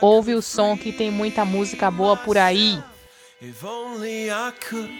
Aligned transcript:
Ouve 0.00 0.34
o 0.34 0.42
som 0.42 0.76
que 0.76 0.92
tem 0.92 1.10
muita 1.10 1.44
música 1.44 1.90
boa 1.90 2.16
por 2.16 2.36
aí. 2.36 2.82
if 3.42 3.64
only 3.64 4.28
I 4.28 4.52
could, 4.68 4.90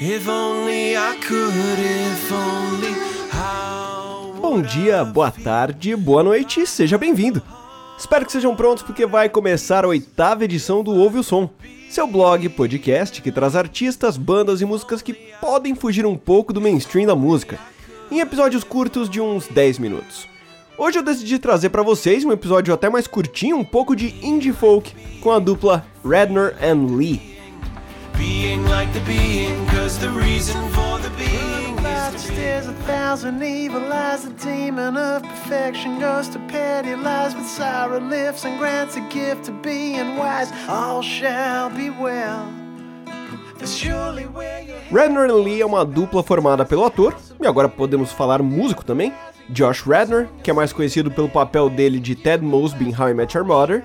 if 0.00 0.28
only 0.28 0.96
I 0.96 1.16
could, 1.18 1.54
if 1.78 2.32
only 2.32 2.92
how. 3.32 4.32
Bom 4.40 4.60
dia, 4.60 5.04
boa 5.04 5.30
tarde, 5.30 5.94
boa 5.94 6.24
noite, 6.24 6.66
seja 6.66 6.98
bem-vindo. 6.98 7.40
Espero 7.96 8.26
que 8.26 8.32
sejam 8.32 8.56
prontos 8.56 8.82
porque 8.82 9.06
vai 9.06 9.28
começar 9.28 9.84
a 9.84 9.88
oitava 9.88 10.44
edição 10.44 10.82
do 10.82 10.90
Ouve 10.92 11.20
o 11.20 11.22
Som, 11.22 11.48
seu 11.88 12.08
blog, 12.08 12.48
podcast 12.48 13.22
que 13.22 13.30
traz 13.30 13.54
artistas, 13.54 14.16
bandas 14.16 14.60
e 14.60 14.64
músicas 14.64 15.00
que 15.00 15.14
podem 15.40 15.76
fugir 15.76 16.04
um 16.04 16.16
pouco 16.16 16.52
do 16.52 16.60
mainstream 16.60 17.06
da 17.06 17.14
música, 17.14 17.60
em 18.10 18.20
episódios 18.20 18.64
curtos 18.64 19.08
de 19.08 19.20
uns 19.20 19.46
10 19.48 19.78
minutos. 19.78 20.28
Hoje 20.76 20.98
eu 20.98 21.02
decidi 21.02 21.38
trazer 21.38 21.68
para 21.70 21.82
vocês 21.82 22.24
um 22.24 22.32
episódio 22.32 22.74
até 22.74 22.90
mais 22.90 23.06
curtinho, 23.06 23.56
um 23.56 23.64
pouco 23.64 23.94
de 23.94 24.14
indie 24.26 24.52
folk, 24.52 24.92
com 25.20 25.30
a 25.30 25.38
dupla 25.38 25.84
Redner 26.04 26.56
and 26.62 26.96
Lee. 26.96 27.34
Being 28.18 28.64
like 28.68 28.92
the 28.92 29.00
being, 29.00 29.54
cause 29.66 29.98
the 29.98 30.08
reason 30.08 30.54
for 30.70 31.00
the 31.00 31.10
being 31.16 31.74
is 31.76 32.24
to 32.24 32.28
be. 32.32 32.36
There's 32.36 32.68
a 32.68 32.72
thousand 32.86 33.42
evil 33.42 33.92
eyes, 33.92 34.22
the 34.24 34.30
demon 34.44 34.96
of 34.96 35.22
perfection 35.22 35.98
goes 36.00 36.28
to 36.28 36.38
petty 36.48 36.94
lies, 36.94 37.34
sorrow 37.56 38.00
lifts 38.00 38.44
and 38.44 38.58
grants 38.58 38.96
a 38.96 39.00
gift 39.10 39.44
to 39.46 39.52
being 39.62 40.16
wise. 40.16 40.52
All 40.68 41.02
shall 41.02 41.70
be 41.70 41.90
well. 41.90 42.48
Redner 44.90 45.24
and 45.24 45.36
Lee 45.36 45.62
é 45.62 45.66
uma 45.66 45.84
dupla 45.84 46.22
formada 46.22 46.64
pelo 46.66 46.84
ator, 46.84 47.14
e 47.44 47.46
agora 47.46 47.68
podemos 47.68 48.10
falar 48.10 48.42
músico 48.42 48.84
também, 48.84 49.12
Josh 49.50 49.82
Redner, 49.82 50.28
que 50.42 50.50
é 50.50 50.54
mais 50.54 50.72
conhecido 50.72 51.10
pelo 51.10 51.28
papel 51.28 51.68
dele 51.68 52.00
de 52.00 52.14
Ted 52.14 52.42
Mosby 52.42 52.88
em 52.88 52.98
How 52.98 53.10
I 53.10 53.14
Met 53.14 53.36
Your 53.36 53.46
Mother, 53.46 53.84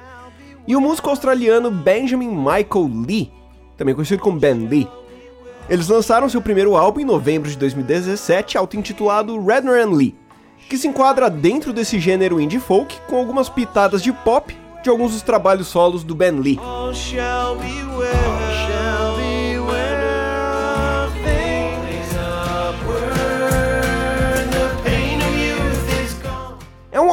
e 0.65 0.75
o 0.75 0.81
músico 0.81 1.09
australiano 1.09 1.69
Benjamin 1.69 2.29
Michael 2.29 2.89
Lee, 3.05 3.31
também 3.75 3.93
conhecido 3.93 4.21
como 4.21 4.39
Ben 4.39 4.67
Lee. 4.67 4.87
Eles 5.69 5.87
lançaram 5.87 6.29
seu 6.29 6.41
primeiro 6.41 6.75
álbum 6.75 7.01
em 7.01 7.05
novembro 7.05 7.49
de 7.49 7.57
2017, 7.57 8.57
auto-intitulado 8.57 9.37
Redner 9.45 9.85
and 9.85 9.91
Lee, 9.91 10.15
que 10.69 10.77
se 10.77 10.87
enquadra 10.87 11.29
dentro 11.29 11.73
desse 11.73 11.99
gênero 11.99 12.39
indie 12.39 12.59
folk 12.59 12.97
com 13.07 13.17
algumas 13.17 13.49
pitadas 13.49 14.01
de 14.01 14.13
pop 14.13 14.55
de 14.81 14.89
alguns 14.89 15.11
dos 15.11 15.21
trabalhos 15.21 15.67
solos 15.67 16.03
do 16.03 16.15
Ben 16.15 16.31
Lee. 16.31 16.59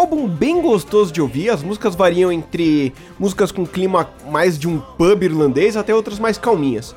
Álbum 0.07 0.29
bem 0.29 0.62
gostoso 0.62 1.12
de 1.12 1.21
ouvir, 1.21 1.51
as 1.51 1.65
músicas 1.65 1.97
variam 1.97 2.31
entre 2.31 2.93
músicas 3.19 3.51
com 3.51 3.67
clima 3.67 4.09
mais 4.31 4.57
de 4.57 4.69
um 4.69 4.79
pub 4.79 5.25
irlandês 5.25 5.77
até 5.77 5.93
outras 5.93 6.21
mais 6.21 6.39
calminhas. 6.39 6.95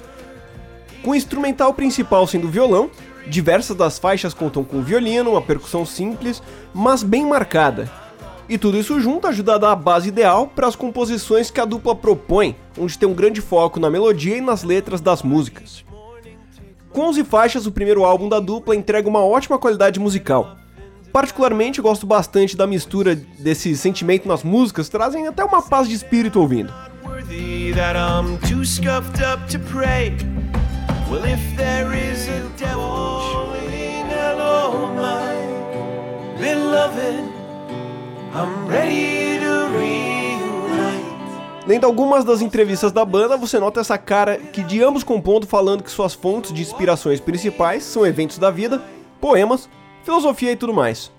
Com 1.02 1.10
o 1.10 1.16
instrumental 1.16 1.74
principal 1.74 2.28
sendo 2.28 2.48
violão, 2.48 2.92
diversas 3.26 3.76
das 3.76 3.98
faixas 3.98 4.32
contam 4.32 4.64
com 4.64 4.84
violino, 4.84 5.32
uma 5.32 5.42
percussão 5.42 5.88
simples, 5.88 6.40
mas 6.72 7.02
bem 7.02 7.26
marcada. 7.26 7.92
E 8.48 8.60
tudo 8.60 8.78
isso 8.78 9.00
junto 9.00 9.26
ajuda 9.26 9.56
a 9.56 9.58
dar 9.58 9.72
a 9.72 9.76
base 9.76 10.10
ideal 10.10 10.46
para 10.46 10.68
as 10.68 10.76
composições 10.76 11.50
que 11.50 11.60
a 11.60 11.66
dupla 11.66 11.96
propõe, 11.96 12.56
onde 12.78 12.96
tem 12.96 13.10
um 13.10 13.16
grande 13.16 13.42
foco 13.42 13.80
na 13.80 13.90
melodia 13.90 14.38
e 14.38 14.42
nas 14.42 14.62
letras 14.62 15.02
das 15.02 15.23
músicas. 15.23 15.84
Com 16.92 17.08
11 17.08 17.23
faixas, 17.23 17.66
o 17.66 17.72
primeiro 17.72 18.06
álbum 18.06 18.30
da 18.30 18.39
dupla 18.39 18.76
entrega 18.76 19.10
uma 19.10 19.26
ótima 19.26 19.58
qualidade 19.58 20.00
musical. 20.00 20.58
Particularmente, 21.11 21.80
eu 21.80 21.83
gosto 21.83 22.05
bastante 22.05 22.55
da 22.55 22.67
mistura 22.67 23.15
desse 23.15 23.75
sentimento 23.75 24.27
nas 24.27 24.43
músicas, 24.43 24.89
trazem 24.89 25.27
até 25.27 25.43
uma 25.43 25.61
paz 25.61 25.87
de 25.87 25.95
espírito 25.95 26.39
ouvindo. 26.39 26.71
Lendo 41.65 41.86
algumas 41.86 42.26
das 42.26 42.41
entrevistas 42.41 42.91
da 42.91 43.05
banda, 43.05 43.37
você 43.37 43.59
nota 43.59 43.80
essa 43.80 43.97
cara 43.97 44.37
que 44.37 44.64
de 44.64 44.83
ambos 44.83 45.03
compondo 45.03 45.45
falando 45.45 45.83
que 45.83 45.91
suas 45.91 46.15
fontes 46.15 46.52
de 46.52 46.61
inspirações 46.61 47.20
principais 47.20 47.83
são 47.83 48.05
eventos 48.05 48.39
da 48.39 48.49
vida, 48.49 48.81
poemas, 49.21 49.70
filosofia 50.04 50.52
e 50.52 50.55
tudo 50.55 50.73
mais. 50.73 51.11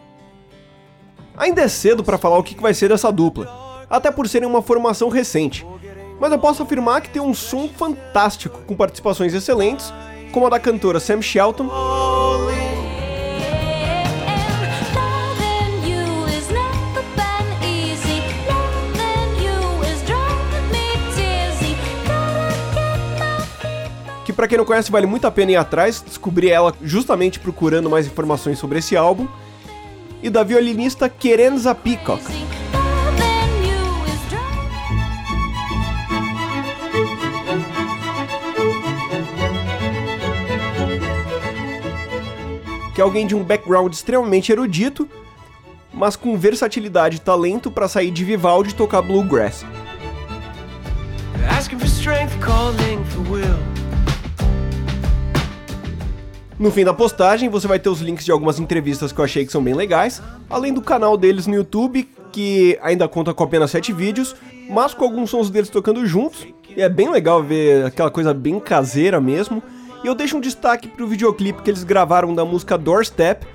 Ainda 1.36 1.62
é 1.62 1.68
cedo 1.68 2.04
para 2.04 2.18
falar 2.18 2.38
o 2.38 2.42
que 2.42 2.60
vai 2.60 2.74
ser 2.74 2.88
dessa 2.88 3.10
dupla, 3.10 3.86
até 3.88 4.10
por 4.10 4.28
serem 4.28 4.48
uma 4.48 4.62
formação 4.62 5.08
recente, 5.08 5.66
mas 6.20 6.30
eu 6.30 6.38
posso 6.38 6.62
afirmar 6.62 7.00
que 7.00 7.08
tem 7.08 7.22
um 7.22 7.32
som 7.32 7.66
fantástico 7.68 8.60
com 8.66 8.76
participações 8.76 9.32
excelentes, 9.32 9.92
como 10.32 10.46
a 10.46 10.50
da 10.50 10.60
cantora 10.60 11.00
Sam 11.00 11.22
Shelton, 11.22 11.68
pra 24.40 24.48
quem 24.48 24.56
não 24.56 24.64
conhece 24.64 24.90
vale 24.90 25.04
muito 25.04 25.26
a 25.26 25.30
pena 25.30 25.52
ir 25.52 25.56
atrás, 25.56 26.00
descobri 26.00 26.48
ela 26.48 26.74
justamente 26.82 27.38
procurando 27.38 27.90
mais 27.90 28.06
informações 28.06 28.58
sobre 28.58 28.78
esse 28.78 28.96
álbum, 28.96 29.28
e 30.22 30.30
da 30.30 30.42
violinista 30.42 31.10
Kerenza 31.10 31.74
Peacock. 31.74 32.24
que 42.94 43.00
é 43.00 43.04
alguém 43.04 43.26
de 43.26 43.34
um 43.34 43.44
background 43.44 43.92
extremamente 43.92 44.50
erudito, 44.50 45.06
mas 45.92 46.16
com 46.16 46.36
versatilidade 46.38 47.16
e 47.16 47.20
talento 47.20 47.70
para 47.70 47.88
sair 47.88 48.10
de 48.10 48.24
Vivaldi 48.24 48.70
e 48.70 48.74
tocar 48.74 49.02
bluegrass. 49.02 49.66
Asking 51.50 51.78
for 51.78 51.86
strength, 51.86 52.38
calling 52.40 53.04
for 53.04 53.30
will. 53.30 53.89
No 56.60 56.70
fim 56.70 56.84
da 56.84 56.92
postagem, 56.92 57.48
você 57.48 57.66
vai 57.66 57.78
ter 57.78 57.88
os 57.88 58.02
links 58.02 58.22
de 58.22 58.30
algumas 58.30 58.60
entrevistas 58.60 59.10
que 59.12 59.18
eu 59.18 59.24
achei 59.24 59.46
que 59.46 59.50
são 59.50 59.64
bem 59.64 59.72
legais, 59.72 60.20
além 60.50 60.74
do 60.74 60.82
canal 60.82 61.16
deles 61.16 61.46
no 61.46 61.54
YouTube, 61.54 62.06
que 62.30 62.78
ainda 62.82 63.08
conta 63.08 63.32
com 63.32 63.42
apenas 63.42 63.70
7 63.70 63.94
vídeos, 63.94 64.36
mas 64.68 64.92
com 64.92 65.06
alguns 65.06 65.30
sons 65.30 65.48
deles 65.48 65.70
tocando 65.70 66.04
juntos, 66.04 66.46
e 66.76 66.82
é 66.82 66.88
bem 66.90 67.10
legal 67.10 67.42
ver 67.42 67.86
aquela 67.86 68.10
coisa 68.10 68.34
bem 68.34 68.60
caseira 68.60 69.18
mesmo. 69.22 69.62
E 70.04 70.06
eu 70.06 70.14
deixo 70.14 70.36
um 70.36 70.40
destaque 70.40 70.86
pro 70.86 71.06
videoclipe 71.06 71.62
que 71.62 71.70
eles 71.70 71.82
gravaram 71.82 72.34
da 72.34 72.44
música 72.44 72.76
Doorstep, 72.76 73.46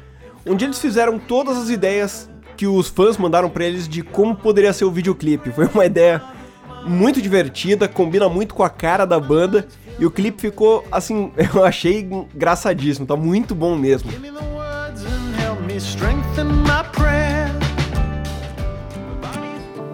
onde 0.44 0.66
eles 0.66 0.80
fizeram 0.80 1.20
todas 1.20 1.60
as 1.60 1.70
ideias 1.70 2.28
que 2.58 2.66
os 2.66 2.88
fãs 2.88 3.20
mandaram 3.20 3.52
pra 3.52 3.66
eles 3.66 3.88
de 3.88 4.02
como 4.02 4.36
poderia 4.36 4.74
ser 4.74 4.86
o 4.86 4.90
videoclipe. 4.92 5.52
Foi 5.52 5.68
uma 5.68 5.86
ideia 5.86 6.24
muito 6.88 7.22
divertida, 7.22 7.88
combina 7.88 8.28
muito 8.28 8.56
com 8.56 8.64
a 8.64 8.70
cara 8.70 9.06
da 9.06 9.20
banda 9.20 9.68
e 9.98 10.06
o 10.06 10.12
clipe 10.12 10.42
ficou 10.42 10.86
assim, 10.92 11.32
eu 11.54 11.64
achei 11.64 12.02
engraçadíssimo, 12.02 13.06
tá 13.06 13.16
muito 13.16 13.56
bom 13.56 13.76
mesmo. 13.76 14.12
Give 14.12 14.22
me 14.22 14.32
the 14.32 14.46
words 14.54 15.04
and 15.06 15.36
help 15.42 15.62
me 15.62 15.78
strengthen 15.78 16.48
my 16.64 16.84
prayer. 16.92 17.52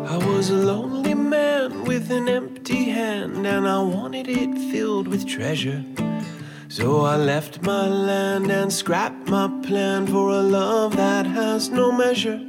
I 0.07 0.18
was 0.18 0.50
a 0.50 0.56
lonely 0.56 1.15
man 1.15 1.83
with 1.88 2.12
an 2.12 2.27
empty 2.27 2.89
hand, 2.89 3.45
and 3.48 3.68
I 3.68 3.77
wanted 3.77 4.27
it 4.27 4.57
filled 4.71 5.07
with 5.07 5.25
treasure. 5.25 5.83
So 6.68 7.06
I 7.06 7.18
left 7.18 7.62
my 7.63 7.88
land 7.88 8.50
and 8.50 8.71
scrapped 8.71 9.30
my 9.30 9.50
plan 9.62 10.07
for 10.07 10.30
a 10.30 10.42
love 10.42 10.95
that 10.95 11.25
has 11.25 11.69
no 11.69 11.92
measure. 11.92 12.39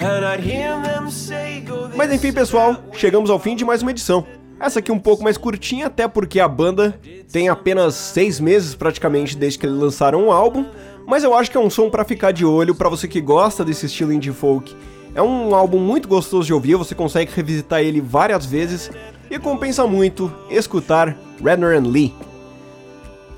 And 0.00 0.24
I'd 0.24 0.40
hear 0.40 0.80
them 0.82 1.10
say, 1.10 1.60
Go 1.60 1.90
Mas 1.94 2.10
enfim, 2.12 2.32
pessoal, 2.32 2.76
chegamos 2.92 3.28
ao 3.28 3.38
fim 3.38 3.54
de 3.54 3.64
mais 3.64 3.82
uma 3.82 3.90
edição. 3.90 4.26
Essa 4.58 4.78
aqui 4.78 4.90
um 4.90 4.98
pouco 4.98 5.22
mais 5.22 5.36
curtinha, 5.36 5.86
até 5.86 6.08
porque 6.08 6.40
a 6.40 6.48
banda 6.48 6.98
tem 7.30 7.48
apenas 7.48 7.94
seis 7.94 8.40
meses 8.40 8.74
praticamente 8.74 9.36
desde 9.36 9.58
que 9.58 9.66
eles 9.66 9.76
lançaram 9.76 10.26
um 10.26 10.32
álbum, 10.32 10.64
mas 11.06 11.22
eu 11.22 11.34
acho 11.34 11.50
que 11.50 11.56
é 11.56 11.60
um 11.60 11.68
som 11.68 11.90
pra 11.90 12.04
ficar 12.04 12.32
de 12.32 12.44
olho 12.44 12.74
pra 12.74 12.88
você 12.88 13.06
que 13.06 13.20
gosta 13.20 13.64
desse 13.64 13.84
estilo 13.86 14.12
indie 14.12 14.32
folk. 14.32 14.74
É 15.14 15.22
um 15.22 15.54
álbum 15.54 15.78
muito 15.78 16.08
gostoso 16.08 16.46
de 16.46 16.54
ouvir, 16.54 16.74
você 16.76 16.94
consegue 16.94 17.32
revisitar 17.34 17.80
ele 17.80 18.00
várias 18.00 18.46
vezes 18.46 18.90
e 19.30 19.38
compensa 19.38 19.86
muito 19.86 20.32
escutar 20.50 21.16
Redner 21.42 21.78
and 21.78 21.88
Lee. 21.88 22.14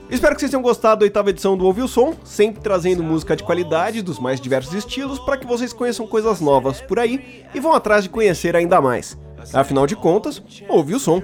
Espero 0.08 0.34
que 0.34 0.40
vocês 0.40 0.50
tenham 0.50 0.62
gostado 0.62 1.00
da 1.00 1.04
oitava 1.04 1.30
edição 1.30 1.56
do 1.56 1.66
Ouvi 1.66 1.82
o 1.82 1.88
Som, 1.88 2.14
sempre 2.24 2.62
trazendo 2.62 3.02
música 3.02 3.36
de 3.36 3.42
qualidade 3.42 4.02
dos 4.02 4.18
mais 4.18 4.40
diversos 4.40 4.72
estilos 4.72 5.18
para 5.18 5.36
que 5.36 5.46
vocês 5.46 5.72
conheçam 5.72 6.06
coisas 6.06 6.40
novas 6.40 6.80
por 6.80 6.98
aí 6.98 7.44
e 7.54 7.60
vão 7.60 7.74
atrás 7.74 8.04
de 8.04 8.08
conhecer 8.08 8.56
ainda 8.56 8.80
mais. 8.80 9.18
Afinal 9.52 9.86
de 9.86 9.94
contas, 9.96 10.42
ouve 10.68 10.94
o 10.94 11.00
som, 11.00 11.22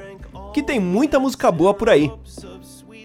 que 0.52 0.62
tem 0.62 0.78
muita 0.78 1.19
música 1.19 1.50
boa 1.50 1.75
por 1.75 1.90
aí. 1.90 2.12